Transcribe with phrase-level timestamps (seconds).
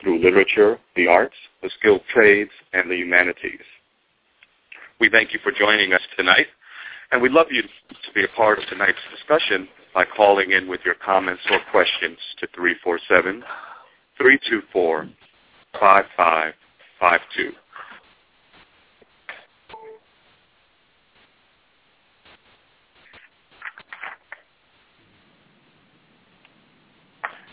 [0.00, 3.60] through literature, the arts, the skilled trades, and the humanities.
[5.00, 6.46] We thank you for joining us tonight,
[7.10, 7.68] and we'd love you to
[8.14, 12.46] be a part of tonight's discussion by calling in with your comments or questions to
[14.18, 15.12] 347-324-5552.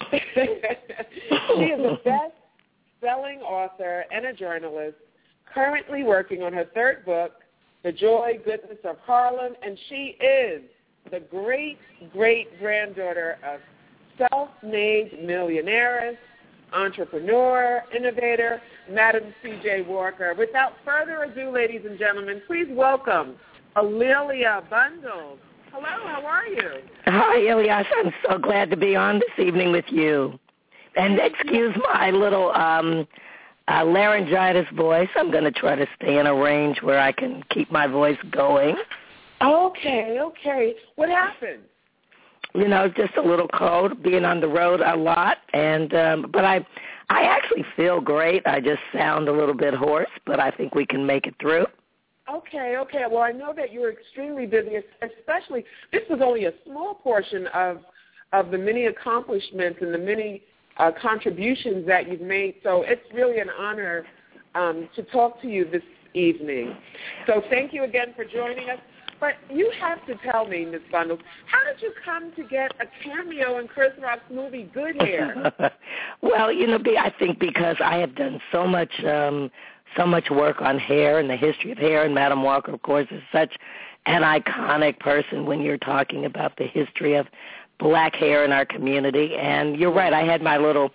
[0.10, 4.96] she is a best-selling author and a journalist
[5.56, 7.32] currently working on her third book,
[7.82, 10.62] The Joy Goddess of Harlem, and she is
[11.10, 11.78] the great
[12.12, 13.60] great granddaughter of
[14.18, 16.18] self-made millionaire,
[16.74, 18.60] entrepreneur, innovator,
[18.90, 19.82] Madam C.J.
[19.88, 20.34] Walker.
[20.36, 23.36] Without further ado, ladies and gentlemen, please welcome
[23.76, 25.38] A'Lelia Bundles.
[25.72, 26.82] Hello, how are you?
[27.06, 27.86] Hi, Ilyas.
[27.96, 30.38] I'm so glad to be on this evening with you.
[30.96, 33.06] And excuse my little um
[33.68, 35.08] uh, laryngitis voice.
[35.16, 38.18] I'm going to try to stay in a range where I can keep my voice
[38.30, 38.76] going.
[39.42, 40.74] Okay, okay.
[40.94, 41.62] What happened?
[42.54, 46.44] You know, just a little cold, being on the road a lot, and um, but
[46.44, 46.66] I,
[47.10, 48.46] I actually feel great.
[48.46, 51.66] I just sound a little bit hoarse, but I think we can make it through.
[52.32, 53.04] Okay, okay.
[53.10, 57.80] Well, I know that you're extremely busy, especially this was only a small portion of
[58.32, 60.42] of the many accomplishments and the many
[60.78, 62.56] uh, contributions that you've made.
[62.62, 64.04] So it's really an honor
[64.54, 65.82] um, to talk to you this
[66.14, 66.76] evening.
[67.26, 68.78] So thank you again for joining us.
[69.18, 70.82] But you have to tell me, Ms.
[70.92, 75.52] Bundles, how did you come to get a cameo in Chris Rock's movie Good Hair?
[76.22, 79.50] well, you know, I think because I have done so much, um,
[79.96, 83.06] so much work on hair and the history of hair, and Madam Walker, of course,
[83.10, 83.56] is such
[84.04, 87.26] an iconic person when you're talking about the history of
[87.78, 89.34] black hair in our community.
[89.36, 90.90] And you're right, I had my little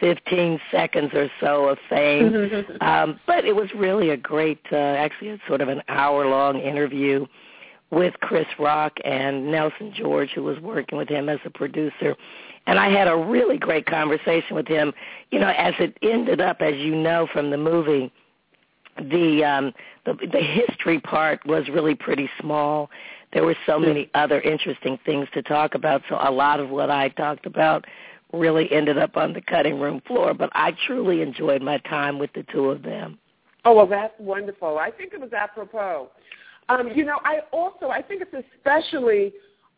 [0.00, 2.66] 15 seconds or so of fame.
[2.80, 7.26] um, but it was really a great, uh, actually, it's sort of an hour-long interview
[7.90, 12.16] with Chris Rock and Nelson George, who was working with him as a producer.
[12.66, 14.92] And I had a really great conversation with him.
[15.30, 18.12] You know, as it ended up, as you know from the movie,
[18.96, 19.72] the um,
[20.04, 22.90] the, the history part was really pretty small
[23.32, 26.02] there were so many other interesting things to talk about.
[26.08, 27.84] So a lot of what I talked about
[28.32, 30.34] really ended up on the cutting room floor.
[30.34, 33.18] But I truly enjoyed my time with the two of them.
[33.64, 34.78] Oh well, that's wonderful.
[34.78, 36.08] I think it was apropos.
[36.68, 39.32] Um, you know, I also I think it's especially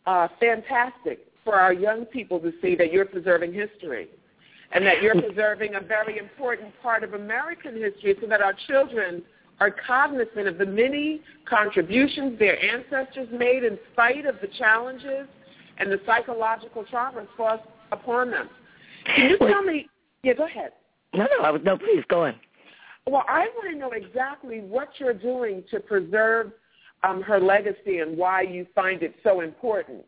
[0.07, 4.09] uh, fantastic for our young people to see that you're preserving history
[4.73, 9.23] and that you're preserving a very important part of American history so that our children
[9.63, 15.29] are cognizant of the many contributions their ancestors made in spite of the challenges
[15.79, 18.49] and the psychological traumas forced upon them.
[19.07, 19.89] Can you tell me?
[20.25, 20.73] Yeah, go ahead.
[21.15, 21.79] No, no, I was, no.
[21.79, 22.35] Please go on.
[23.07, 26.51] Well, I want to know exactly what you're doing to preserve
[27.05, 30.05] um, her legacy and why you find it so important.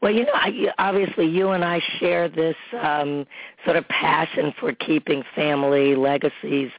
[0.00, 3.24] Well, you know, I, obviously you and I share this um,
[3.64, 6.72] sort of passion for keeping family legacies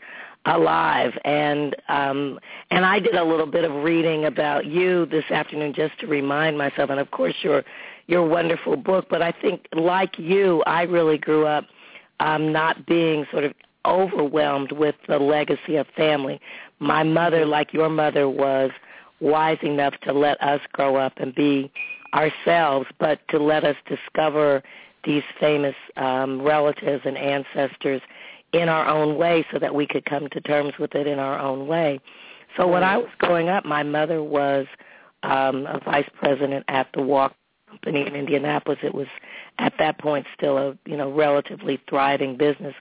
[0.46, 1.14] alive.
[1.24, 6.00] And um and I did a little bit of reading about you this afternoon just
[6.00, 6.90] to remind myself.
[6.90, 7.64] And of course your
[8.08, 9.08] your wonderful book.
[9.10, 11.66] But I think like you I really grew up
[12.20, 13.54] um not being sort of
[13.86, 16.40] overwhelmed with the legacy of family.
[16.80, 18.72] My mother, like your mother, was
[19.20, 21.72] wise enough to let us grow up and be
[22.14, 24.64] ourselves, but to let us discover
[25.04, 28.02] these famous um, relatives and ancestors
[28.54, 31.40] in our own way so that we could come to terms with it in our
[31.40, 32.00] own way.
[32.56, 34.68] So when I was growing up, my mother was
[35.24, 37.36] um, a vice president at the Walk
[37.68, 38.80] Company in Indianapolis.
[38.84, 39.08] It was
[39.58, 42.76] at that point still a you know relatively thriving business,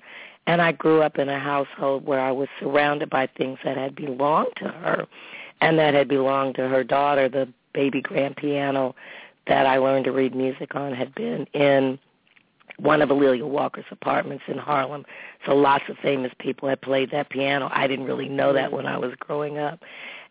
[0.46, 3.94] and I grew up in a household where I was surrounded by things that had
[3.94, 5.06] belonged to her,
[5.62, 7.30] and that had belonged to her daughter.
[7.30, 8.94] The baby grand piano
[9.46, 11.98] that I learned to read music on had been in
[12.82, 15.04] one of A'Lelia Walker's apartments in Harlem.
[15.46, 17.70] So lots of famous people had played that piano.
[17.72, 19.80] I didn't really know that when I was growing up.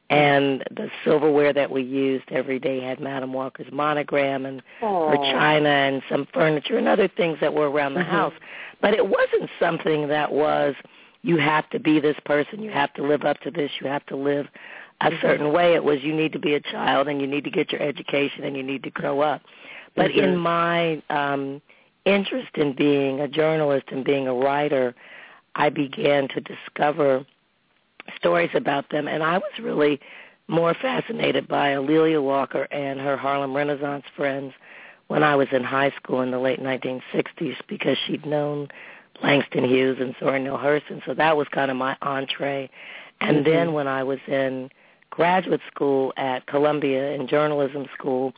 [0.10, 5.12] And the silverware that we used every day had Madam Walker's monogram and Aww.
[5.12, 8.08] her china and some furniture and other things that were around the Mhm.
[8.08, 8.34] house.
[8.82, 10.76] But it wasn't something that was
[11.24, 14.06] you have to be this person, you have to live up to this, you have
[14.08, 14.50] to live
[15.00, 15.76] a certain way.
[15.76, 18.44] It was you need to be a child and you need to get your education
[18.44, 19.42] and you need to grow up.
[19.96, 21.62] But in my um
[22.06, 24.96] interest in being a journalist and being a writer,
[25.56, 27.26] I began to discover
[28.18, 30.00] stories about them, and I was really
[30.48, 34.54] more fascinated by A'Lelia Walker and her Harlem Renaissance friends
[35.08, 38.70] when I was in high school in the late 1960s because she'd known
[39.22, 42.70] Langston Hughes and Zora Neale Hurston, so that was kind of my entree.
[43.20, 43.46] And Mhm.
[43.46, 44.72] then when I was in
[45.10, 48.34] graduate school at Columbia in journalism school,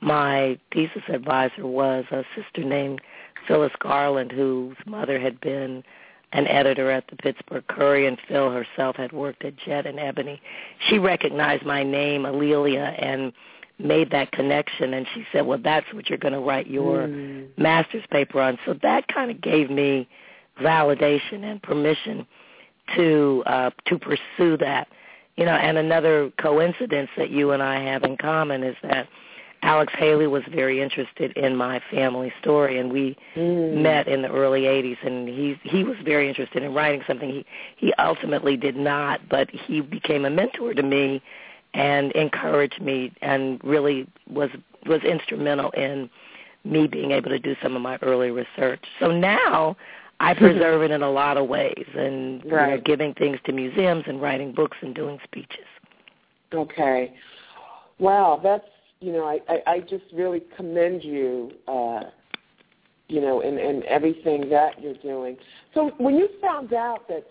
[0.00, 3.00] my thesis advisor was a sister named
[3.46, 5.82] Phyllis Garland, whose mother had been
[6.32, 10.40] an editor at the Pittsburgh Courier, and Phil herself had worked at Jet and Ebony.
[10.88, 13.32] She recognized my name, A'Lelia, and
[13.78, 17.48] made that connection, and she said, well, that's what you're going to write your Mm.
[17.56, 18.58] master's paper on.
[18.64, 20.06] So that kind of gave me
[20.60, 22.26] validation and permission
[22.96, 24.88] to uh, to pursue that.
[25.36, 29.08] You know, and another coincidence that you and I have in common is that
[29.62, 33.82] Alex Haley was very interested in my family story, and we Mm.
[33.82, 34.98] met in the early '80s.
[35.02, 37.30] And he he was very interested in writing something.
[37.30, 37.46] He
[37.76, 41.20] he ultimately did not, but he became a mentor to me
[41.74, 44.50] and encouraged me, and really was
[44.86, 46.08] was instrumental in
[46.64, 48.84] me being able to do some of my early research.
[48.98, 49.76] So now
[50.20, 54.04] I preserve it in a lot of ways, and you know, giving things to museums
[54.06, 55.66] and writing books and doing speeches.
[56.52, 57.12] Okay.
[57.98, 58.64] Wow, that's
[59.00, 62.00] you know, I, I, I just really commend you uh
[63.08, 65.36] you know, in, in everything that you're doing.
[65.74, 67.26] So when you found out that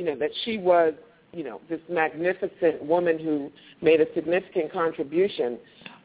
[0.00, 0.94] you know, that she was,
[1.32, 3.50] you know, this magnificent woman who
[3.82, 5.58] made a significant contribution,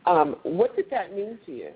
[0.05, 1.69] um, what did that mean to you?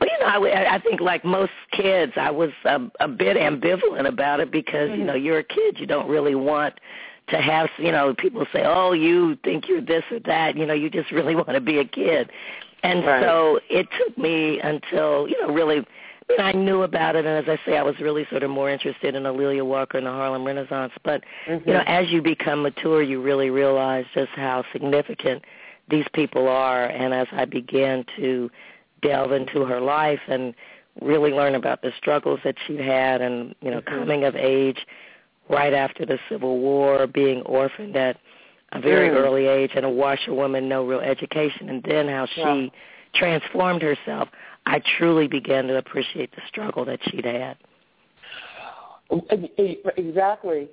[0.00, 4.08] Well, you know, I, I think like most kids, I was a, a bit ambivalent
[4.08, 6.74] about it because you know you're a kid, you don't really want
[7.28, 10.74] to have you know people say, oh, you think you're this or that, you know,
[10.74, 12.30] you just really want to be a kid,
[12.82, 13.22] and Right.
[13.22, 15.84] so it took me until you know really.
[16.28, 18.50] I mean, I knew about it, and as I say, I was really sort of
[18.50, 20.92] more interested in A'Lelia Walker and the Harlem Renaissance.
[21.04, 25.44] But you know, as you become mature, you really realize just how significant
[25.88, 26.86] these people are.
[26.86, 28.50] And as I began to
[29.02, 30.52] delve into her life and
[31.00, 33.84] really learn about the struggles that she'd had and, you know, Mhm.
[33.98, 34.84] coming of age
[35.48, 38.16] right after the Civil War, being orphaned at
[38.72, 39.14] a very Mm.
[39.16, 42.68] early age and a washerwoman, no real education, and then how she Yeah.
[43.12, 44.28] transformed herself,
[44.66, 47.56] I truly began to appreciate the struggle that she'd had.
[49.96, 50.68] Exactly.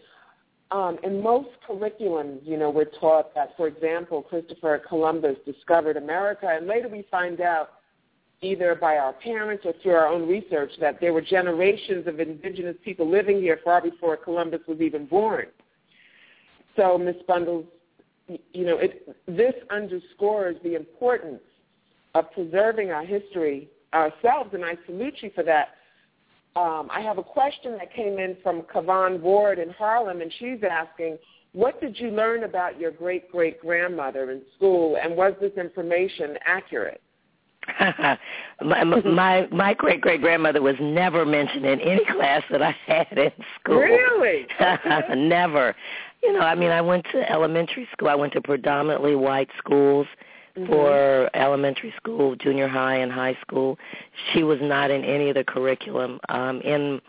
[0.72, 6.48] Um, in most curriculums, you know, we're taught that, for example, Christopher Columbus discovered America,
[6.48, 7.74] and later we find out,
[8.44, 12.76] either by our parents or through our own research, that there were generations of indigenous
[12.84, 15.46] people living here far before Columbus was even born.
[16.76, 17.16] So, Ms.
[17.28, 17.66] Bundles,
[18.28, 21.42] you know, it, this underscores the importance
[22.16, 25.70] of preserving our history ourselves, and I salute you for that.
[26.56, 30.60] Um, I have a question that came in from Kavan Ward in Harlem, and she's
[30.70, 31.18] asking,
[31.54, 37.02] what did you learn about your great-great-grandmother in school, and was this information accurate?
[38.64, 43.18] My my my great great grandmother was never mentioned in any class that I had
[43.18, 43.78] in school.
[43.80, 44.48] Really?
[45.16, 45.76] never.
[46.22, 48.08] You know, I mean, I went to elementary school.
[48.08, 50.08] I went to predominantly white schools
[50.58, 50.68] Mhm.
[50.68, 53.80] for elementary school, junior high, and high school.
[54.32, 56.20] She was not in any of the curriculum.
[56.30, 57.02] Um, in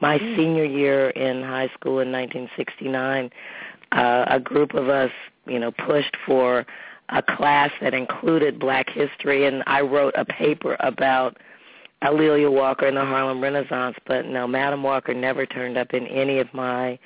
[0.00, 0.36] my Mm.
[0.36, 3.30] senior year in high school in 1969,
[3.92, 5.10] uh, a group of us,
[5.46, 6.64] you know, pushed for
[7.12, 11.36] a class that included Black history, and I wrote a paper about
[12.02, 16.38] A'Lelia Walker and the Harlem Renaissance, but no, Madam Walker never turned up in any
[16.38, 16.98] of my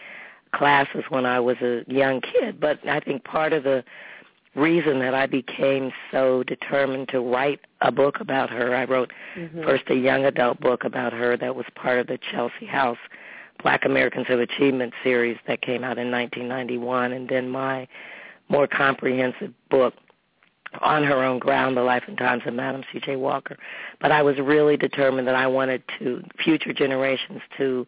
[0.54, 2.60] classes when I was a young kid.
[2.60, 3.84] But I think part of the
[4.54, 9.64] reason that I became so determined to write a book about her, I wrote mm-hmm.
[9.64, 12.98] first a young adult book about her that was part of the Chelsea House
[13.62, 17.86] Black Americans of Achievement series that came out in 1991, and then my
[18.48, 19.94] more comprehensive book
[20.80, 23.16] on her own ground, The Life and Times of Madam C.J.
[23.16, 23.56] Walker.
[24.00, 27.86] But I was really determined that I wanted to future generations to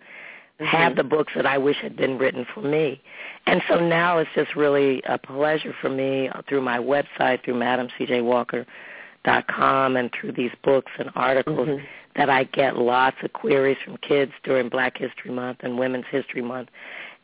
[0.60, 0.64] mm-hmm.
[0.64, 3.00] have the books that I wish had been written for me.
[3.46, 7.54] And so now it's just really a pleasure for me uh, through my website, through
[7.54, 11.84] MadamCJWalker.com, and through these books and articles mm-hmm.
[12.16, 16.42] that I get lots of queries from kids during Black History Month and Women's History
[16.42, 16.70] Month,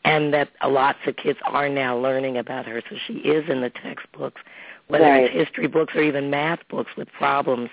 [0.05, 2.81] and that lots of kids are now learning about her.
[2.89, 4.41] So she is in the textbooks
[4.87, 5.25] whether right.
[5.25, 7.71] it's history books or even math books with problems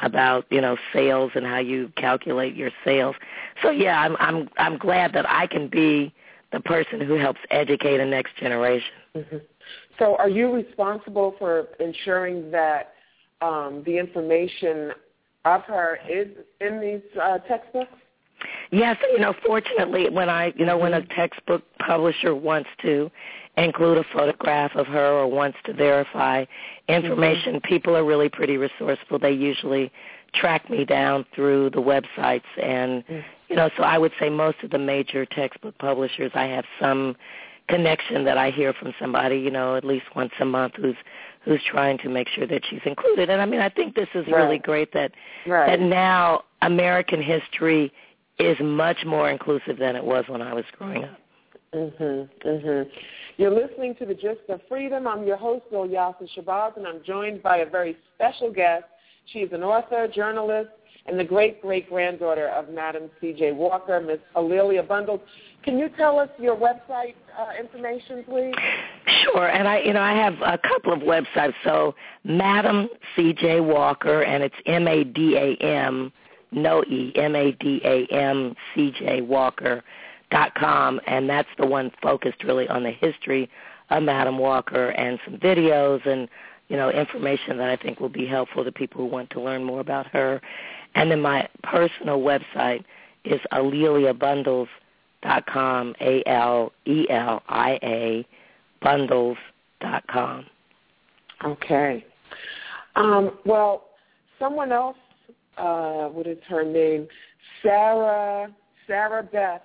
[0.00, 3.16] about you know sales and how you calculate your sales.
[3.62, 6.14] So yeah, I'm I'm I'm glad that I can be
[6.52, 8.92] the person who helps educate the next generation.
[9.16, 9.36] Mm-hmm.
[9.98, 12.94] So are you responsible for ensuring that
[13.40, 14.92] um, the information
[15.44, 16.28] of her is
[16.60, 17.92] in these uh, textbooks?
[18.70, 21.12] Yes, you know, fortunately, when I, you know, when a mm-hmm.
[21.12, 23.10] textbook publisher wants to
[23.56, 26.44] include a photograph of her or wants to verify
[26.88, 27.68] information, mm-hmm.
[27.68, 29.18] people are really pretty resourceful.
[29.18, 29.92] They usually
[30.34, 33.20] track me down through the websites and mm-hmm.
[33.48, 37.16] you know, so I would say most of the major textbook publishers I have some
[37.68, 40.96] connection that I hear from somebody, you know, at least once a month who's
[41.42, 43.30] who's trying to make sure that she's included.
[43.30, 44.42] And I mean, I think this is right.
[44.42, 45.12] really great that
[45.46, 45.66] right.
[45.66, 47.92] that now American history
[48.40, 51.18] is much more inclusive than it was when I was growing up.
[51.74, 52.90] Mhm, mhm.
[53.36, 55.06] You're listening to the Gist of Freedom.
[55.06, 58.84] I'm your host, Ilyasah Shabazz, and I'm joined by a very special guest.
[59.26, 60.70] She's an author, journalist,
[61.06, 63.52] and the great great granddaughter of Madam C.J.
[63.52, 65.20] Walker, Miss A'Lelia Bundles.
[65.62, 68.54] Can you tell us your website uh, information, please?
[69.22, 71.54] Sure, and I, you know, I have a couple of websites.
[71.62, 71.94] So,
[72.24, 73.60] Madam C.J.
[73.60, 76.12] Walker, and it's M A D A M
[76.52, 79.82] no E M A D A M C J Walker
[80.30, 83.50] dot com, and that's the one focused really on the history
[83.90, 86.28] of Madam Walker and some videos and
[86.68, 89.64] you know information that I think will be helpful to people who want to learn
[89.64, 90.40] more about her.
[90.94, 92.84] And then my personal website
[93.24, 93.40] is
[94.18, 94.68] Bundles
[95.22, 98.26] dot com, A L E L I A
[98.82, 99.38] Bundles
[99.80, 100.46] dot com.
[101.44, 102.04] Okay.
[102.96, 103.84] Um, well,
[104.38, 104.96] someone else
[105.60, 107.06] uh, what is her name?
[107.62, 108.48] Sarah
[108.86, 109.62] Sarah Beth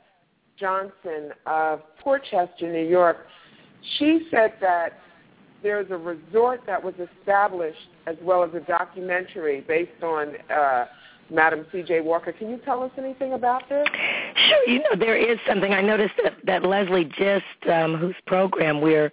[0.60, 3.26] Johnson of Port Chester, New York.
[3.98, 5.00] She said that
[5.64, 10.86] there's a resort that was established as well as a documentary based on uh,
[11.32, 12.02] Madam C.J.
[12.02, 12.32] Walker.
[12.32, 13.88] Can you tell us anything about this?
[14.48, 14.70] Sure.
[14.70, 15.74] You know, there is something.
[15.74, 19.12] I noticed that, that Leslie Gist, um, whose program we're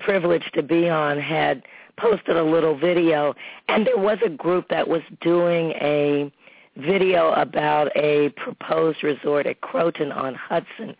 [0.00, 1.62] privileged to be on, had–
[2.02, 3.34] posted a little video,
[3.68, 6.32] and there was a group that was doing a
[6.76, 10.96] video about a proposed resort at Croton on Hudson.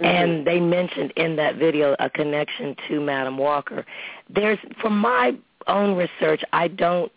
[0.00, 0.04] Mm-hmm.
[0.04, 3.84] And they mentioned in that video a connection to Madam Walker.
[4.28, 7.12] There's, from my own research, I don't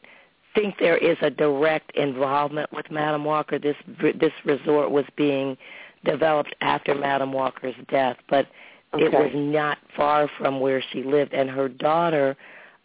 [0.54, 3.58] think there is a direct involvement with Madam Walker.
[3.58, 3.76] This
[4.20, 5.58] this resort was being
[6.06, 8.48] developed after Madam Walker's death, but
[8.94, 9.06] okay.
[9.06, 11.34] it was not far from where she lived.
[11.34, 12.36] And her daughter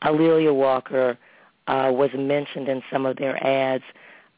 [0.03, 1.19] A'Lelia Walker
[1.67, 3.85] uh, was mentioned in some of their ads,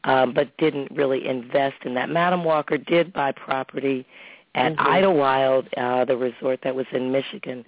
[0.03, 2.09] um, but didn't really invest in that.
[2.09, 4.05] Madam Walker did buy property
[4.55, 4.87] at mm-hmm.
[4.87, 7.65] Idlewild, uh, the resort that was in Michigan,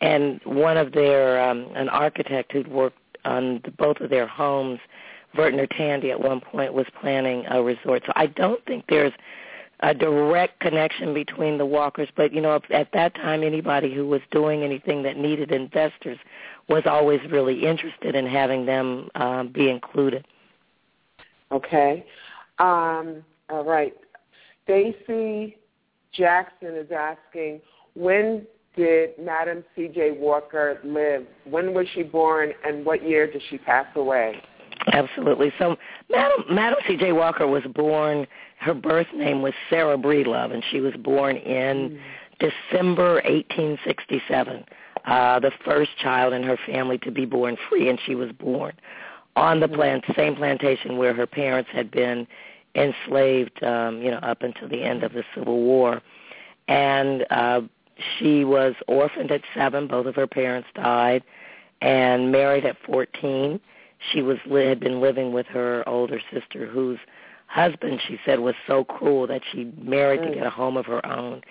[0.00, 4.80] and one of their um, an architect who'd worked on the, both of their homes,
[5.34, 8.04] Vertner Tandy, at one point was planning a resort.
[8.06, 9.12] So I don't think there's
[9.84, 14.22] a direct connection between the Walkers, but you know, at that time, anybody who was
[14.30, 16.18] doing anything that needed investors
[16.70, 20.26] was always really interested in having them um, be included.
[21.52, 22.06] Okay.
[22.58, 23.94] Um, all right.
[24.64, 25.58] Stacy
[26.14, 27.60] Jackson is asking,
[27.94, 30.12] when did Madam C.J.
[30.12, 31.26] Walker live?
[31.44, 34.42] When was she born, and what year did she pass away?
[34.92, 35.52] Absolutely.
[35.58, 35.76] So,
[36.10, 37.12] Madam Madam C.J.
[37.12, 38.26] Walker was born.
[38.58, 42.00] Her birth name was Sarah Breedlove, and she was born in mm.
[42.38, 44.64] December 1867
[45.04, 48.72] uh, the first child in her family to be born free, and she was born
[49.36, 52.26] on the plant, same plantation where her parents had been
[52.74, 56.00] enslaved, um, you know, up until the end of the Civil War.
[56.68, 57.62] And uh,
[58.18, 59.86] she was orphaned at seven.
[59.86, 61.22] Both of her parents died,
[61.82, 63.60] and married at 14.
[64.12, 66.98] She was had been living with her older sister, whose
[67.46, 70.28] husband, she said, was so cruel that she married mm.
[70.28, 71.42] to get a home of her own.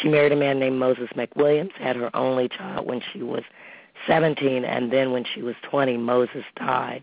[0.00, 3.42] She married a man named Moses McWilliams, had her only child when she was
[4.06, 7.02] 17, and then when she was 20, Moses died.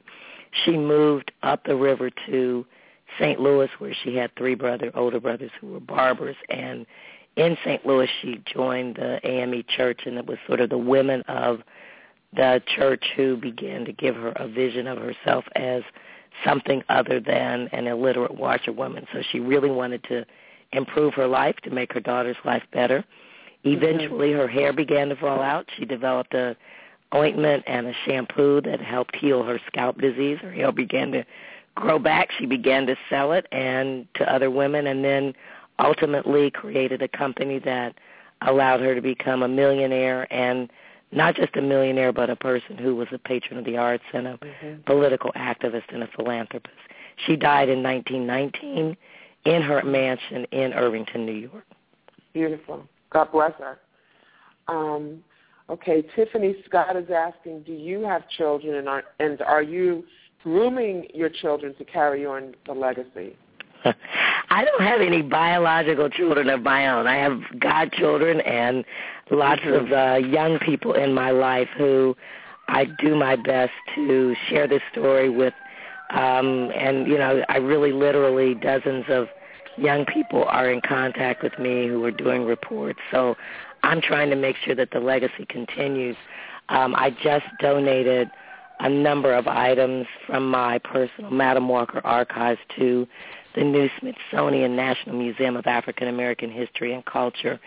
[0.52, 2.66] She moved up the river to
[3.20, 3.40] St.
[3.40, 6.86] Louis, where she had three brother, older brothers who were barbers, and
[7.36, 7.86] in St.
[7.86, 11.62] Louis, she joined the AME church, and it was sort of the women of
[12.36, 15.84] the church who began to give her a vision of herself as
[16.44, 19.08] something other than an illiterate washerwoman.
[19.14, 20.26] So she really wanted to
[20.74, 23.06] improve her life to make her daughter's life better.
[23.64, 25.66] Eventually, her hair began to fall out.
[25.78, 26.56] She developed a
[27.14, 30.38] ointment and a shampoo that helped heal her scalp disease.
[30.42, 31.26] Her hair began to
[31.76, 32.30] grow back.
[32.38, 35.34] She began to sell it and to other women, and then
[35.80, 37.96] ultimately created a company that
[38.42, 40.70] allowed her to become a millionaire and
[41.16, 44.28] not just a millionaire, but a person who was a patron of the arts and
[44.28, 44.82] a mm-hmm.
[44.86, 46.76] political activist and a philanthropist.
[47.26, 48.98] She died in 1919
[49.46, 51.66] in her mansion in Irvington, New York.
[52.34, 52.86] Beautiful.
[53.12, 53.80] God bless her.
[54.68, 55.24] Um,
[55.70, 60.04] okay, Tiffany Scott is asking, do you have children and are, and are you
[60.44, 63.38] grooming your children to carry on the legacy?
[64.50, 67.08] I don't have any biological children of my own.
[67.08, 68.84] I have godchildren and
[69.32, 69.86] lots mm-hmm.
[69.86, 72.16] of uh, young people in my life who
[72.68, 75.54] I do my best to share this story with.
[76.12, 79.28] Um, and, you know, I really literally dozens of
[79.78, 83.00] young people are in contact with me who are doing reports.
[83.12, 83.36] So
[83.84, 86.16] I'm trying to make sure that the legacy continues.
[86.70, 88.30] Um, I just donated
[88.80, 93.08] a number of items from my personal Madam Walker archives to
[93.56, 97.60] the new Smithsonian National Museum of African American History and Culture.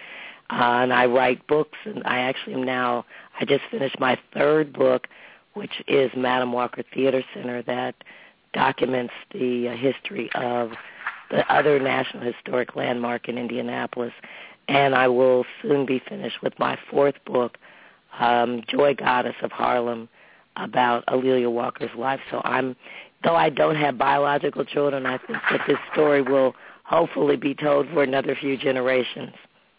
[0.51, 3.05] Uh, and I write books, and I actually am now,
[3.39, 5.07] I just finished my third book,
[5.55, 7.95] which is Madam Walker Theater Center, that
[8.55, 10.73] documents the uh, history of
[11.31, 14.13] the other National Historic Landmark in Indianapolis.
[14.69, 17.59] And I will soon be finished with my fourth book,
[18.19, 20.09] um, Joy Goddess of Harlem,
[20.57, 22.21] about A'Lelia Walker's life.
[22.31, 22.75] So I'm
[23.25, 27.89] though I don't have biological children, I think that this story will hopefully be told
[27.91, 29.35] for another few generations.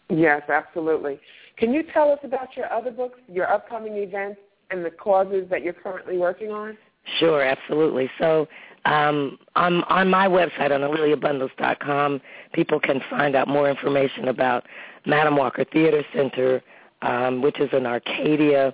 [0.10, 1.19] Yes, absolutely.
[1.58, 4.39] Can you tell us about your other books, your upcoming events,
[4.72, 6.78] and the causes that you're currently working on?
[7.19, 8.10] Sure, absolutely.
[8.19, 8.48] So
[8.86, 12.22] um, on, on my website, on AleliaBundles.com,
[12.54, 14.65] people can find out more information about
[15.06, 16.62] Madam Walker Theater Center,
[17.02, 18.74] um, which is an Arcadia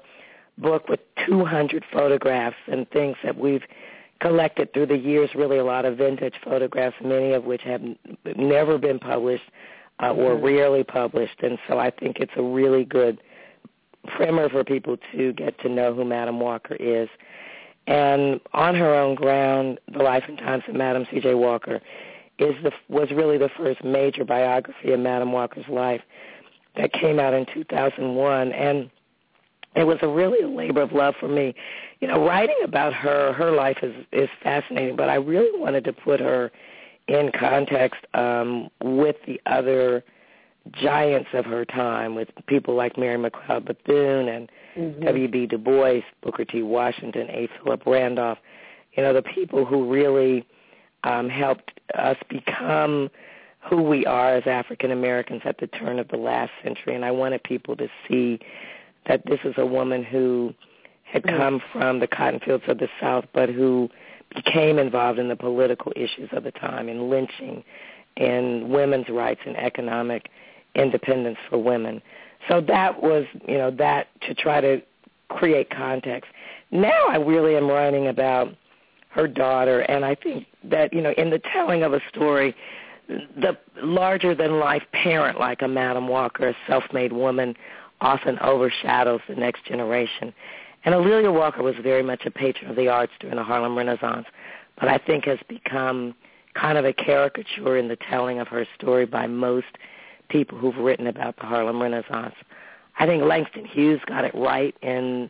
[0.57, 3.63] book with 200 photographs and things that we've
[4.21, 7.81] collected through the years really a lot of vintage photographs, many of which have
[8.37, 9.43] never been published
[10.01, 10.45] uh, or mm-hmm.
[10.45, 11.41] rarely published.
[11.41, 13.19] And so I think it's a really good
[14.07, 17.09] primer for people to get to know who Madam Walker is.
[17.87, 21.35] And on her own ground, The Life and Times of Madam C.J.
[21.35, 21.81] Walker
[22.39, 26.01] is the was really the first major biography of Madam Walker's life
[26.75, 28.51] that came out in 2001.
[28.51, 28.89] And
[29.75, 31.53] it was a really a labor of love for me.
[31.99, 35.93] You know, writing about her, her life is is fascinating, but I really wanted to
[35.93, 36.51] put her
[37.07, 40.03] in context um, with the other
[40.71, 45.05] giants of her time, with people like Mary McLeod Bethune and mm-hmm.
[45.05, 45.45] W.B.
[45.47, 46.63] Du Bois, Booker T.
[46.63, 47.47] Washington, A.
[47.61, 48.39] Philip Randolph.
[48.93, 50.45] You know, the people who really
[51.03, 53.09] um, helped us become
[53.69, 56.95] who we are as African Americans at the turn of the last century.
[56.95, 58.39] And I wanted people to see
[59.07, 60.53] that this is a woman who
[61.03, 61.37] had mm.
[61.37, 63.89] come from the cotton fields of the South, but who
[64.35, 67.63] became involved in the political issues of the time, in lynching,
[68.17, 70.29] in women's rights and economic
[70.75, 72.01] independence for women.
[72.47, 74.81] So that was, you know, that to try to
[75.29, 76.29] create context.
[76.71, 78.53] Now I really am writing about
[79.09, 82.55] her daughter, and I think that, you know, in the telling of a story,
[83.07, 87.55] the larger than life parent like a Madam Walker, a self-made woman,
[88.01, 90.33] often overshadows the next generation.
[90.85, 94.27] And A'Lelia Walker was very much a patron of the arts during the Harlem Renaissance,
[94.79, 96.15] but I think has become
[96.53, 99.65] kind of a caricature in the telling of her story by most
[100.29, 102.35] people who've written about the Harlem Renaissance.
[102.97, 105.29] I think Langston Hughes got it right in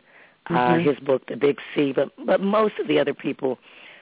[0.50, 0.88] uh, mm-hmm.
[0.88, 3.58] his book The Big Sea, but but most of the other people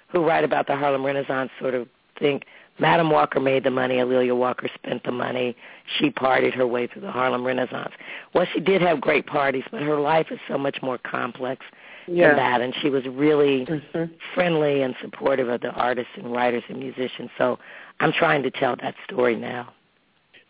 [0.10, 1.88] who write about the Harlem Renaissance sort of
[2.20, 2.44] think
[2.80, 3.96] Madam Walker made the money.
[4.00, 5.56] A'Lelia Walker spent the money.
[5.98, 7.94] She partied her way through the Harlem Renaissance.
[8.34, 11.64] Well, she did have great parties, but her life is so much more complex
[12.08, 12.30] yeah.
[12.30, 12.62] than that.
[12.62, 14.12] And she was really mm-hmm.
[14.34, 17.30] friendly and supportive of the artists and writers and musicians.
[17.38, 17.60] So
[18.00, 19.72] I'm trying to tell that story now.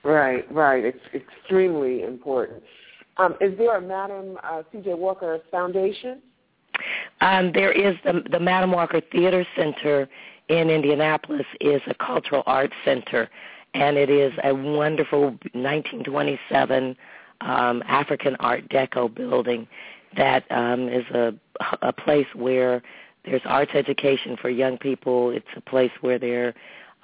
[0.04, 0.84] Right, right.
[0.84, 2.64] It's extremely important.
[3.18, 4.94] Um, is there a Madam uh, C.J.
[4.96, 6.22] Walker Foundation?
[7.22, 10.10] Um, there is the, the Madam Walker Theater Center
[10.50, 13.30] in Indianapolis is a cultural arts center,
[13.74, 16.96] and it is a wonderful 1927
[17.42, 19.68] um, African Art Deco building
[20.16, 21.34] that um, is a,
[21.82, 22.82] a place where
[23.26, 25.32] there's arts education for young people.
[25.32, 26.54] It's a place where there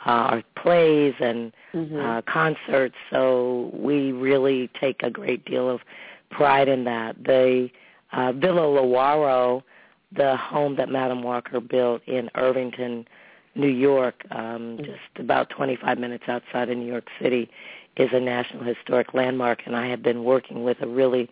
[0.05, 1.99] uh, plays and mm-hmm.
[1.99, 2.95] uh, concerts.
[3.09, 5.81] So we really take a great deal of
[6.29, 7.23] pride in that.
[7.23, 7.69] The
[8.11, 9.63] uh, Villa Lewaro,
[10.11, 13.07] the home that Madam Walker built in Irvington,
[13.55, 14.83] New York, um, mm-hmm.
[14.85, 17.49] just about 25 minutes outside of New York City,
[17.97, 19.61] is a National Historic Landmark.
[19.65, 21.29] And I have been working with a really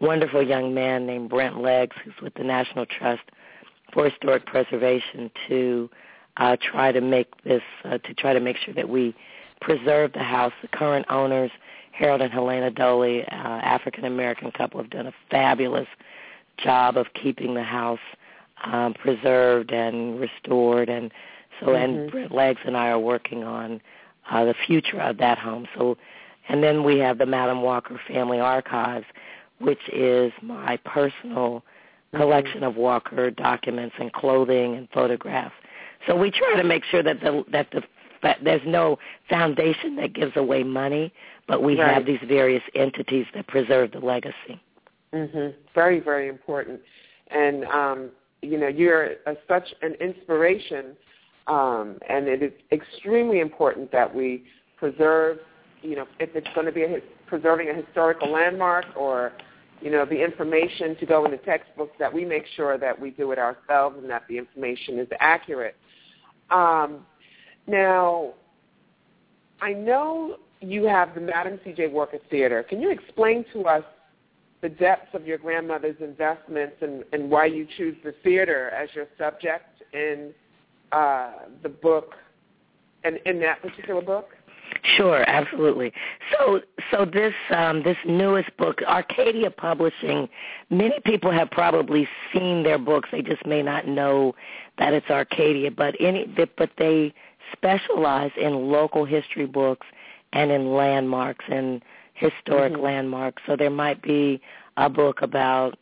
[0.00, 3.22] wonderful young man named Brent Leggs, who's with the National Trust
[3.92, 5.90] for Historic Preservation, to
[6.36, 9.14] uh, try to make this uh, to try to make sure that we
[9.60, 10.52] preserve the house.
[10.62, 11.50] The current owners,
[11.92, 15.88] Harold and Helena Doley, uh, African American couple, have done a fabulous
[16.58, 18.00] job of keeping the house
[18.64, 20.88] um, preserved and restored.
[20.88, 21.12] And
[21.60, 21.76] so, mm-hmm.
[21.76, 23.80] and Brent Leggs and I are working on
[24.30, 25.66] uh, the future of that home.
[25.76, 25.96] So,
[26.48, 29.06] and then we have the Madam Walker Family Archives,
[29.60, 31.62] which is my personal
[32.12, 32.18] mm-hmm.
[32.18, 35.54] collection of Walker documents and clothing and photographs
[36.06, 37.82] so we try to make sure that the that the
[38.22, 41.12] that there's no foundation that gives away money,
[41.46, 41.94] but we right.
[41.94, 44.60] have these various entities that preserve the legacy.
[45.12, 45.54] Mhm.
[45.74, 46.80] Very very important.
[47.28, 50.96] And um you know, you're a, such an inspiration
[51.48, 54.44] um and it is extremely important that we
[54.76, 55.38] preserve,
[55.82, 59.32] you know, if it's going to be a, preserving a historical landmark or
[59.80, 63.10] you know, the information to go in the textbooks that we make sure that we
[63.10, 65.76] do it ourselves and that the information is accurate.
[66.50, 67.06] Um,
[67.66, 68.34] now,
[69.60, 71.88] I know you have the Madam C.J.
[71.88, 72.64] Walker Theater.
[72.64, 73.84] Can you explain to us
[74.62, 79.06] the depths of your grandmother's investments and, and why you choose the theater as your
[79.16, 80.32] subject in
[80.92, 82.14] uh, the book,
[83.04, 84.30] and in that particular book?
[84.96, 85.92] Sure, absolutely.
[86.32, 90.28] So, so this um, this newest book, Arcadia Publishing,
[90.70, 93.08] many people have probably seen their books.
[93.10, 94.34] They just may not know
[94.78, 97.14] that it's Arcadia, but any but they
[97.52, 99.86] specialize in local history books
[100.32, 101.82] and in landmarks and
[102.14, 102.82] historic mm-hmm.
[102.82, 103.42] landmarks.
[103.46, 104.40] So there might be
[104.76, 105.78] a book about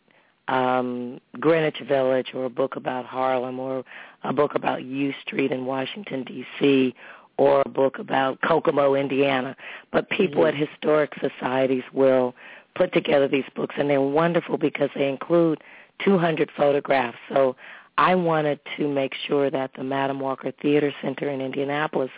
[0.48, 3.84] um, Greenwich Village, or a book about Harlem, or
[4.26, 6.94] a book about U Street in Washington D.C
[7.38, 9.56] or a book about Kokomo, Indiana.
[9.92, 10.60] But people mm-hmm.
[10.60, 12.34] at historic societies will
[12.74, 15.62] put together these books, and they're wonderful because they include
[16.04, 17.18] 200 photographs.
[17.28, 17.56] So
[17.98, 22.10] I wanted to make sure that the Madam Walker Theater Center in Indianapolis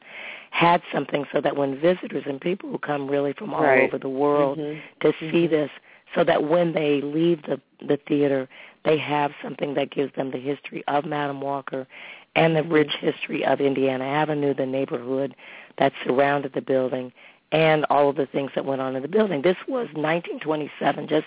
[0.51, 3.83] had something so that when visitors and people who come really from all right.
[3.83, 4.81] over the world mm-hmm.
[5.01, 5.31] to mm-hmm.
[5.31, 5.71] see this,
[6.15, 8.49] so that when they leave the the theater,
[8.85, 11.87] they have something that gives them the history of Madam Walker
[12.35, 15.35] and the rich history of Indiana Avenue, the neighborhood
[15.79, 17.13] that surrounded the building,
[17.53, 19.43] and all of the things that went on in the building.
[19.43, 21.09] This was 1927.
[21.09, 21.27] Just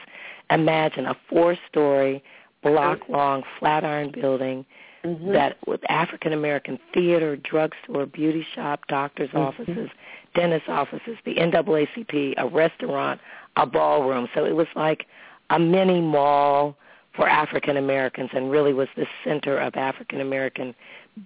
[0.50, 2.24] imagine a four-story,
[2.64, 4.66] block-long, flat-iron building
[5.04, 5.34] mm-hmm.
[5.34, 9.40] that with African American theater, drugstore, beauty shop, doctor's mm-hmm.
[9.40, 9.90] offices,
[10.36, 13.20] dentist offices, the NAACP, a restaurant,
[13.56, 14.28] a ballroom.
[14.34, 15.06] So it was like
[15.50, 16.76] a mini mall
[17.16, 20.74] for African Americans and really was the center of African American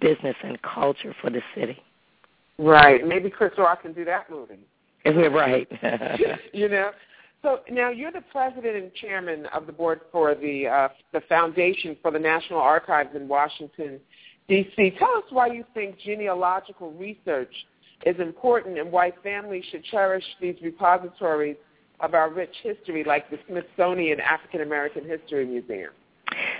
[0.00, 1.80] business and culture for the city.
[2.58, 3.06] Right.
[3.06, 4.58] Maybe Chris Rock can do that movie.
[5.30, 5.68] right.
[6.52, 6.90] you know.
[7.46, 11.96] So now you're the president and chairman of the board for the uh, the Foundation
[12.02, 14.00] for the National Archives in Washington,
[14.48, 14.96] D.C.
[14.98, 17.52] Tell us why you think genealogical research
[18.04, 21.56] is important and why families should cherish these repositories
[22.00, 25.92] of our rich history, like the Smithsonian African American History Museum.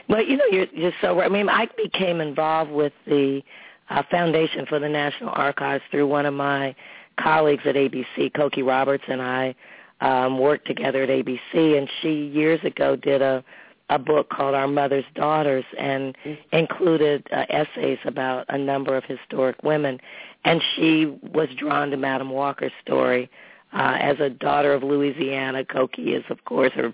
[0.09, 1.29] Well, you know, you're, you're so right.
[1.29, 3.43] I mean, I became involved with the
[3.91, 6.77] uh, Foundation for the National Archives through one of my
[7.19, 9.57] colleagues at ABC, Cokie Roberts, and I
[10.01, 11.79] um, worked together at ABC.
[11.79, 13.45] And she years ago did a
[13.89, 16.57] a book called Our Mother's Daughters and mm-hmm.
[16.57, 20.01] included uh, essays about a number of historic women.
[20.45, 23.31] And she was drawn to Madam Walker's story
[23.73, 25.65] uh, as a daughter of Louisiana.
[25.65, 26.93] Cokie is, of course, her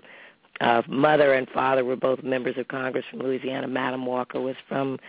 [0.61, 3.67] uh, mother and father were both members of Congress from Louisiana.
[3.67, 4.99] Madam Walker was from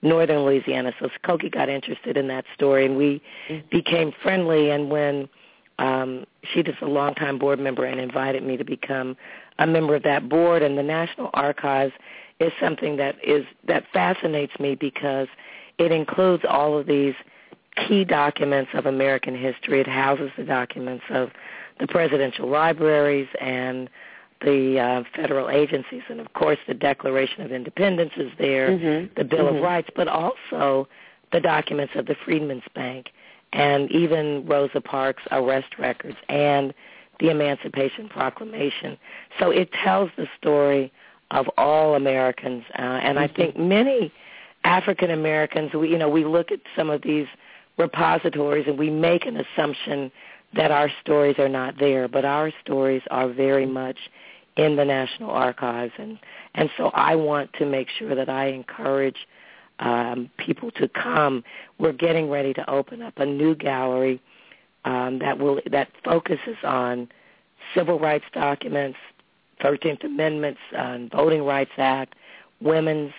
[0.00, 0.92] northern Louisiana.
[0.98, 3.66] So Cokie got interested in that story, and we mm-hmm.
[3.70, 4.70] became friendly.
[4.70, 5.28] And when
[5.78, 9.16] um, she was a longtime board member and invited me to become
[9.58, 11.92] a member of that board, and the National Archives
[12.40, 15.28] is something that is that fascinates me because
[15.78, 17.14] it includes all of these
[17.88, 19.80] key documents of American history.
[19.80, 21.30] It houses the documents of
[21.80, 23.88] the presidential libraries and
[24.44, 29.12] the uh, federal agencies, and of course the Declaration of Independence is there, mm-hmm.
[29.16, 29.56] the Bill mm-hmm.
[29.56, 30.88] of Rights, but also
[31.32, 33.06] the documents of the Freedmen's Bank,
[33.54, 36.74] and even Rosa Parks' arrest records and
[37.20, 38.98] the Emancipation Proclamation.
[39.38, 40.92] So it tells the story
[41.30, 44.12] of all Americans, uh, and I think many
[44.64, 47.26] African Americans, we you know we look at some of these
[47.78, 50.10] repositories and we make an assumption
[50.54, 53.96] that our stories are not there, but our stories are very much
[54.56, 56.18] in the National Archives, and
[56.54, 59.26] and so I want to make sure that I encourage
[59.84, 61.44] um, people to come.
[61.78, 64.20] We're getting ready to open up a new gallery
[64.84, 67.08] um, that will that focuses on
[67.74, 68.98] civil rights documents,
[69.62, 72.14] Thirteenth Amendments, uh, Voting Rights Act,
[72.60, 73.12] women's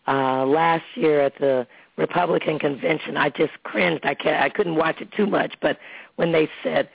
[0.06, 4.04] uh, last year at the Republican convention, I just cringed.
[4.04, 5.78] I can't, I couldn't watch it too much, but
[6.16, 6.88] when they said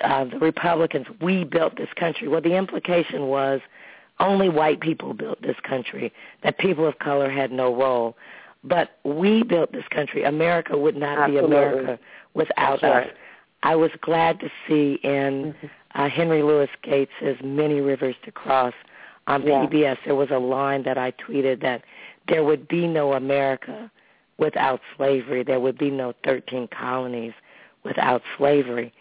[0.00, 3.60] uh, the Republicans, we built this country, well, the implication was
[4.18, 8.16] only white people built this country, that people of color had no role.
[8.62, 10.22] But we built this country.
[10.22, 11.40] America would not Absolutely.
[11.40, 11.98] be America
[12.34, 13.14] without That's us.
[13.62, 15.66] I was glad to see in mm-hmm.
[15.94, 17.10] uh, Henry Louis Gates'
[17.42, 18.74] Many Rivers to Cross
[19.26, 19.66] on Yeah.
[19.66, 21.82] PBS, there was a line that I tweeted that
[22.28, 23.90] there would be no America
[24.38, 25.42] without slavery.
[25.42, 27.32] There would be no 13 colonies
[27.84, 28.92] without slavery.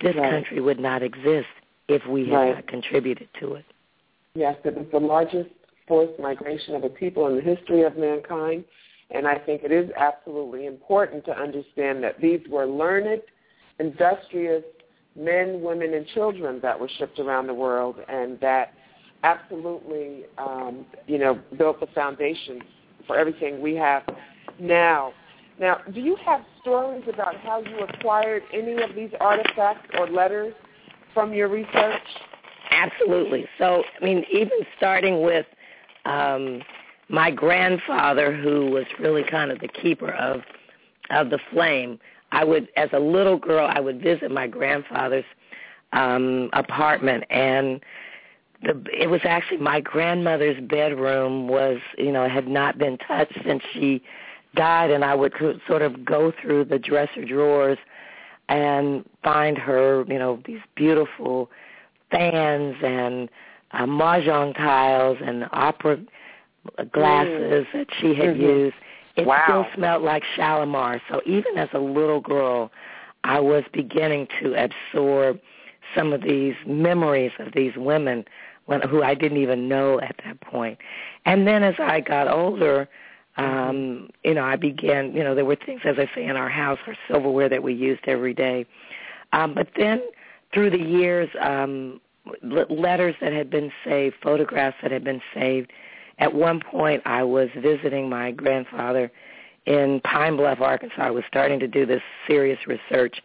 [0.00, 0.30] This Right.
[0.30, 1.48] country would not exist
[1.88, 2.54] if we had Right.
[2.56, 3.64] not contributed to it.
[4.34, 5.50] Yes, it was the largest
[5.86, 8.64] forced migration of a people in the history of mankind.
[9.10, 13.20] And I think it is absolutely important to understand that these were learned,
[13.78, 14.64] industrious
[15.14, 18.72] men, women, and children that were shipped around the world and that
[19.22, 22.62] absolutely, um, you know, built the foundation
[23.06, 24.02] for everything we have
[24.58, 25.12] now.
[25.60, 30.54] Now, do you have stories about how you acquired any of these artifacts or letters
[31.14, 32.02] from your research?
[32.70, 33.46] Absolutely.
[33.58, 35.46] So, I mean, even starting with
[36.04, 36.62] um,
[37.08, 40.42] my grandfather, who was really kind of the keeper of
[41.10, 41.98] of the flame,
[42.30, 45.24] I would, as a little girl, I would visit my grandfather's
[45.92, 47.80] um, apartment, and
[48.62, 53.62] the it was actually my grandmother's bedroom was, you know, had not been touched since
[53.74, 54.02] she
[54.54, 55.32] died, and I would
[55.66, 57.78] sort of go through the dresser drawers
[58.48, 61.50] and find her, you know, these beautiful
[62.10, 63.30] fans and
[63.72, 65.98] uh, mahjong tiles and opera
[66.92, 68.40] glasses that she had Mhm.
[68.40, 68.76] used.
[69.16, 69.42] It Wow.
[69.44, 71.00] still smelled like Shalimar.
[71.08, 72.70] So even as a little girl,
[73.24, 75.40] I was beginning to absorb
[75.94, 78.24] some of these memories of these women
[78.66, 80.78] when, who I didn't even know at that point.
[81.26, 82.88] And then as I got older,
[83.36, 86.50] um, you know, I began, you know, there were things, as I say, in our
[86.50, 88.66] house, our silverware that we used every day.
[89.32, 90.02] Um, but then
[90.52, 92.00] through the years, um,
[92.42, 95.72] letters that had been saved, photographs that had been saved.
[96.18, 99.10] At one point, I was visiting my grandfather
[99.66, 101.02] in Pine Bluff, Arkansas.
[101.02, 103.22] I was starting to do this serious research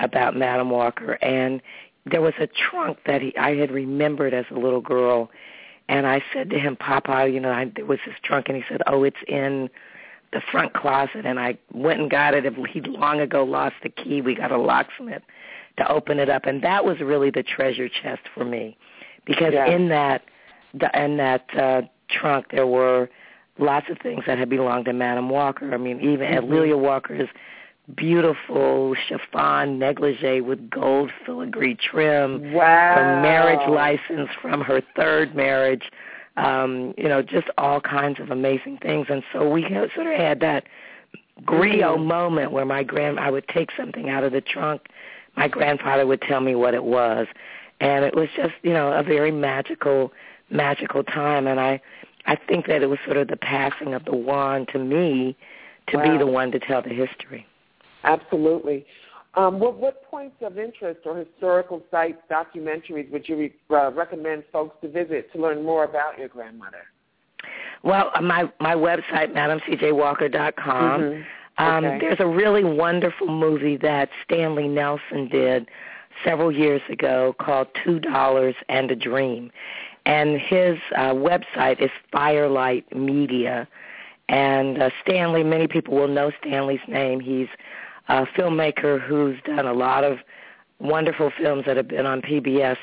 [0.00, 1.62] about Madam Walker, and
[2.06, 5.30] there was a trunk that he, I had remembered as a little girl,
[5.88, 8.64] and I said to him, "Papa, you know, I, there was this trunk," and he
[8.68, 9.68] said, "Oh, it's in
[10.32, 12.44] the front closet." And I went and got it.
[12.70, 14.20] He'd long ago lost the key.
[14.20, 15.22] We got a locksmith
[15.78, 18.76] to open it up, and that was really the treasure chest for me,
[19.24, 19.66] because Yeah.
[19.66, 20.22] in that
[20.72, 23.08] the, in that uh, trunk there were
[23.58, 25.72] lots of things that had belonged to Madam Walker.
[25.72, 26.38] I mean, even Mhm.
[26.38, 27.28] A'Lelia Walker's
[27.94, 32.94] beautiful chiffon negligee with gold filigree trim, Wow.
[32.94, 35.90] her marriage license from her third marriage,
[36.36, 39.06] um, you know, just all kinds of amazing things.
[39.10, 40.64] And so we sort of had that
[41.42, 42.06] griot Mhm.
[42.06, 44.88] moment where my grand I would take something out of the trunk,
[45.36, 47.26] my grandfather would tell me what it was,
[47.80, 50.12] and it was just you know a very magical
[50.48, 51.46] magical time.
[51.46, 51.80] And I
[52.26, 55.36] I think that it was sort of the passing of the wand to me
[55.88, 57.46] to be the one to tell the history.
[58.04, 58.86] Absolutely.
[59.36, 64.44] Um, what, what points of interest or historical sites, documentaries would you re- uh, recommend
[64.52, 66.84] folks to visit to learn more about your grandmother?
[67.82, 71.00] Well, uh, my my website, madamcjwalker.com.
[71.00, 71.24] Mhm.
[71.58, 71.98] Um, okay.
[72.00, 75.68] There's a really wonderful movie that Stanley Nelson did
[76.24, 79.50] several years ago called Two Dollars and a Dream,
[80.06, 83.68] and his uh, website is Firelight Media.
[84.28, 87.20] And uh, Stanley, many people will know Stanley's name.
[87.20, 87.48] He's
[88.08, 90.18] a filmmaker who's done a lot of
[90.78, 92.76] wonderful films that have been on PBS.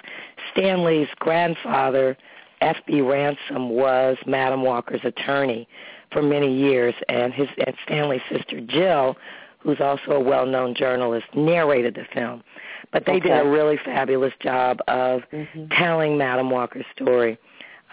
[0.52, 2.18] Stanley's grandfather,
[2.62, 3.02] F.B.
[3.02, 5.68] Ransom, was Madam Walker's attorney
[6.12, 9.18] for many years, and his and Stanley's sister Jill,
[9.60, 12.44] who's also a well-known journalist, narrated the film.
[12.92, 15.70] But they did a really fabulous job of Mhm.
[15.78, 17.38] telling Madam Walker's story.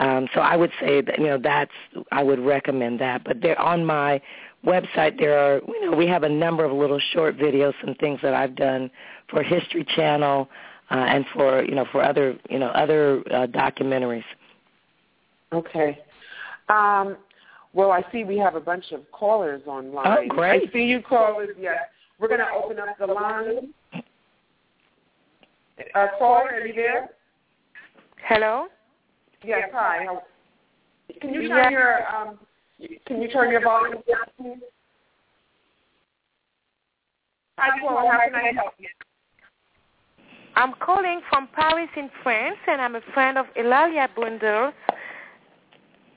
[0.00, 1.72] Um, so I would say that you know that's
[2.12, 3.24] I would recommend that.
[3.24, 4.20] But there on my
[4.64, 8.18] website there are you know we have a number of little short videos some things
[8.22, 8.90] that I've done
[9.30, 10.48] for History Channel
[10.90, 14.24] uh, and for you know for other you know other uh, documentaries.
[15.52, 15.98] Okay.
[16.68, 17.16] Um,
[17.72, 20.06] well, I see we have a bunch of callers online.
[20.06, 20.68] Oh, great.
[20.68, 21.50] I see you callers.
[21.58, 21.78] Yes.
[22.18, 23.72] We're going to open up the line.
[25.94, 27.10] Uh, caller, are you there?
[28.26, 28.66] Hello?
[29.44, 29.70] Yes.
[29.72, 30.04] Hi.
[30.04, 30.22] How-
[31.20, 31.62] Can you Yeah.
[31.62, 32.38] turn your um,
[33.06, 34.62] Can you turn your volume down, please?
[37.58, 38.10] Hi, caller.
[38.10, 38.88] How can I help you?
[40.54, 44.74] I'm calling from Paris in France, and I'm a friend of A'Lelia Bundles.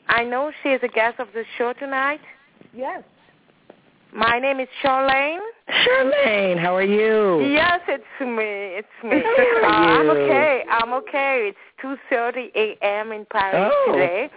[0.08, 2.22] I know she is a guest of the show tonight.
[2.74, 3.04] Yes.
[4.14, 5.40] My name is Charlene.
[5.70, 7.42] Charlene, how are you?
[7.54, 8.78] Yes, it's me.
[8.78, 9.22] It's me.
[9.24, 10.64] How Uh, are I'm okay.
[10.70, 11.50] I'm okay.
[11.50, 13.12] It's 2:30 a.m.
[13.12, 13.92] in Paris Oh.
[13.92, 14.30] today,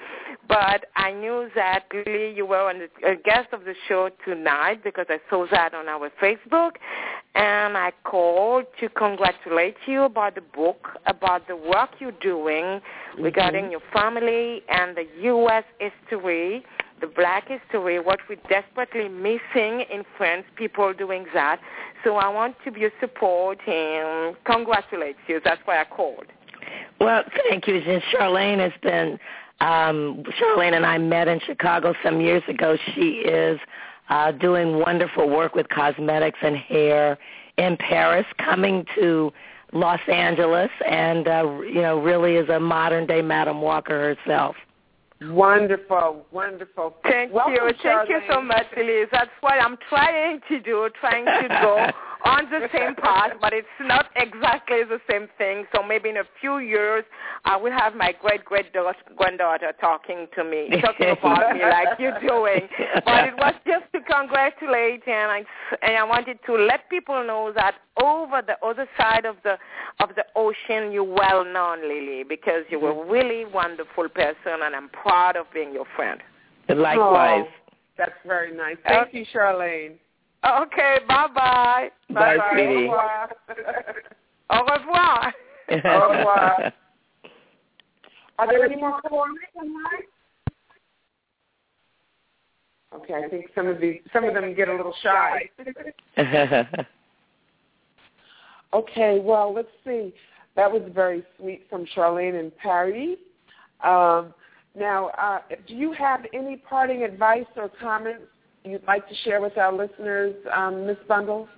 [0.48, 4.82] but I knew that Lily, you were on the, a guest of the show tonight
[4.82, 6.72] because I saw that on our Facebook,
[7.34, 13.22] and I called to congratulate you about the book, about the work you're doing mm-hmm.
[13.22, 15.64] regarding your family and the U.S.
[15.78, 16.64] history
[17.00, 21.60] the black history, what we're desperately missing in France, people doing that.
[22.02, 25.40] So I want to be a support and congratulate you.
[25.44, 26.26] That's why I called.
[27.00, 27.76] Well, thank you.
[27.76, 29.18] And Charlene has been,
[29.60, 32.76] um, Charlene and I met in Chicago some years ago.
[32.94, 33.58] She is
[34.08, 37.18] uh, doing wonderful work with cosmetics and hair
[37.56, 39.32] in Paris, coming to
[39.72, 44.56] Los Angeles, and, uh, you know, really is a modern day Madam Walker herself.
[45.22, 46.96] Wonderful, wonderful.
[47.04, 47.70] Thank Welcome, you.
[47.82, 49.08] Thank you so much, Elise.
[49.10, 51.86] That's what I'm trying to do, trying to go
[52.24, 55.64] on the same path, but it's not exactly the same thing.
[55.74, 57.04] So maybe in a few years,
[57.44, 62.20] I will have my great great granddaughter talking to me, talking about me like you're
[62.20, 62.68] doing.
[63.04, 65.44] But it was just to congratulate, and I
[65.82, 69.56] and I wanted to let people know that over the other side of the
[70.00, 73.10] of the ocean, you're well known, Lily, because you were a mm-hmm.
[73.10, 76.20] really wonderful person, and I'm proud of being your friend.
[76.68, 77.44] Likewise.
[77.46, 78.76] Oh, that's very nice.
[78.84, 79.92] Thank you, Charlene.
[80.44, 81.90] Okay, bye-bye.
[82.10, 82.50] Bye, Bye-bye.
[82.52, 82.88] sweetie.
[82.88, 83.30] Au revoir.
[84.50, 85.32] Au revoir.
[85.70, 86.72] Au revoir.
[88.38, 90.02] Are there any more callers online?
[92.94, 95.48] Okay, I think some of the some of them get a little shy.
[98.72, 100.12] okay, well, let's see.
[100.56, 103.16] That was very sweet from Charlene and Paris.
[103.82, 104.34] Um,
[104.76, 108.24] now, uh, do you have any parting advice or comments
[108.64, 110.96] you'd like to share with our listeners, um, Ms.
[111.06, 111.48] Bundle?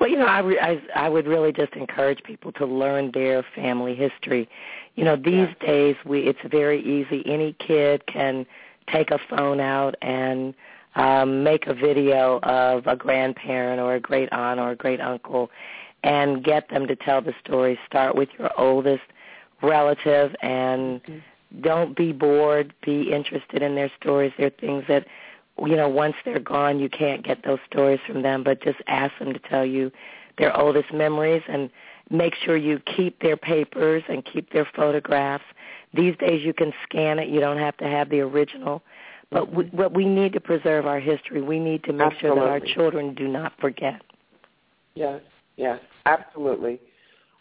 [0.00, 3.42] Well, you know, I, re- I I would really just encourage people to learn their
[3.54, 4.48] family history.
[4.94, 5.66] You know, these Yeah.
[5.66, 7.22] days we it's very easy.
[7.26, 8.44] Any kid can
[8.92, 10.54] take a phone out and
[10.94, 15.50] um, make a video of a grandparent or a great aunt or a great uncle,
[16.04, 17.78] and get them to tell the story.
[17.86, 19.04] Start with your oldest
[19.62, 21.00] relative and
[21.62, 22.74] don't be bored.
[22.84, 24.32] Be interested in their stories.
[24.36, 25.06] They're things that
[25.58, 29.18] you know, once they're gone, you can't get those stories from them, but just ask
[29.18, 29.90] them to tell you
[30.38, 31.70] their oldest memories and
[32.10, 35.44] make sure you keep their papers and keep their photographs.
[35.94, 37.28] These days you can scan it.
[37.28, 38.82] You don't have to have the original.
[39.30, 39.76] But we, mm-hmm.
[39.76, 41.42] but we need to preserve our history.
[41.42, 44.02] We need to make sure that our children do not forget.
[44.94, 45.20] Yes,
[45.56, 46.80] yes, absolutely.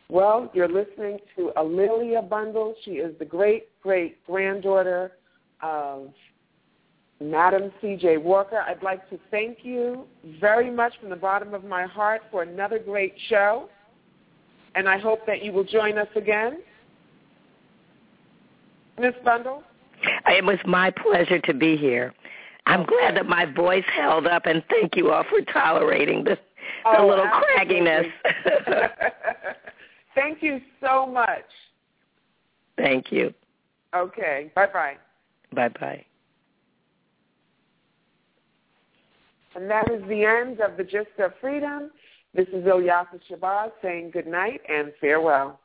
[0.10, 2.75] Well, you're listening to A'Lelia Bundle.
[2.84, 5.12] She is the great great granddaughter
[5.62, 6.12] of
[7.21, 8.17] Madam C.J.
[8.17, 8.58] Walker.
[8.60, 10.06] I'd like to thank you
[10.41, 13.69] very much from the bottom of my heart for another great show,
[14.75, 16.60] and I hope that you will join us again.
[19.00, 19.63] Miss Bundle?
[20.27, 22.13] It was my pleasure to be here.
[22.65, 22.85] I'm oh.
[22.85, 26.37] glad that my voice held up, and thank you all for tolerating the,
[26.83, 27.81] the Oh, little absolutely.
[27.81, 28.12] cragginess.
[30.15, 31.46] thank you so much.
[32.77, 33.33] thank you.
[33.96, 34.96] Okay, bye-bye.
[35.54, 36.06] Bye-bye.
[39.56, 41.89] And that is the end of the Gist of Freedom.
[42.33, 45.62] This is Ilyasah Shabazz saying good night and farewell.